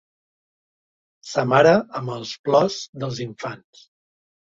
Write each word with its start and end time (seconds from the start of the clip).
S'amara 1.31 1.73
amb 1.99 2.13
el 2.13 2.25
plors 2.47 2.79
dels 3.05 3.21
infants. 3.27 3.83